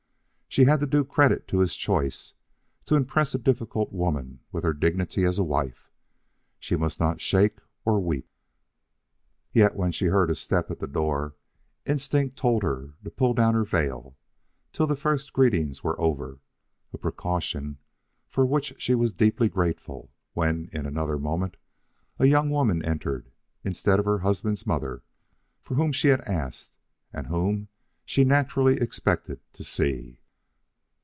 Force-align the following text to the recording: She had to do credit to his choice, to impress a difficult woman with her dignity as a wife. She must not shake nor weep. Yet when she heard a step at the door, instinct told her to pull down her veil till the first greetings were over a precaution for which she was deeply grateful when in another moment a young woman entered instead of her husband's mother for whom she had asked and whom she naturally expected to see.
She 0.53 0.65
had 0.65 0.81
to 0.81 0.85
do 0.85 1.05
credit 1.05 1.47
to 1.47 1.59
his 1.59 1.77
choice, 1.77 2.33
to 2.83 2.95
impress 2.97 3.33
a 3.33 3.37
difficult 3.39 3.93
woman 3.93 4.41
with 4.51 4.65
her 4.65 4.73
dignity 4.73 5.23
as 5.23 5.39
a 5.39 5.45
wife. 5.45 5.89
She 6.59 6.75
must 6.75 6.99
not 6.99 7.21
shake 7.21 7.59
nor 7.85 8.01
weep. 8.01 8.29
Yet 9.53 9.77
when 9.77 9.93
she 9.93 10.07
heard 10.07 10.29
a 10.29 10.35
step 10.35 10.69
at 10.69 10.79
the 10.79 10.87
door, 10.87 11.35
instinct 11.85 12.35
told 12.35 12.63
her 12.63 12.95
to 13.01 13.09
pull 13.09 13.33
down 13.33 13.53
her 13.53 13.63
veil 13.63 14.17
till 14.73 14.85
the 14.87 14.97
first 14.97 15.31
greetings 15.31 15.85
were 15.85 15.97
over 16.01 16.41
a 16.91 16.97
precaution 16.97 17.77
for 18.27 18.45
which 18.45 18.73
she 18.77 18.93
was 18.93 19.13
deeply 19.13 19.47
grateful 19.47 20.11
when 20.33 20.67
in 20.73 20.85
another 20.85 21.17
moment 21.17 21.55
a 22.19 22.25
young 22.25 22.49
woman 22.49 22.83
entered 22.83 23.31
instead 23.63 23.99
of 23.99 24.05
her 24.05 24.19
husband's 24.19 24.67
mother 24.67 25.01
for 25.61 25.75
whom 25.75 25.93
she 25.93 26.09
had 26.09 26.19
asked 26.27 26.75
and 27.13 27.27
whom 27.27 27.69
she 28.03 28.25
naturally 28.25 28.75
expected 28.81 29.39
to 29.53 29.63
see. 29.63 30.17